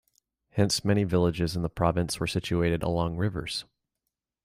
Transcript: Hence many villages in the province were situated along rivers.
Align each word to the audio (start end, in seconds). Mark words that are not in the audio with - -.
Hence 0.53 0.83
many 0.83 1.03
villages 1.03 1.55
in 1.55 1.61
the 1.61 1.69
province 1.69 2.19
were 2.19 2.25
situated 2.25 2.81
along 2.81 3.17
rivers. 3.17 3.65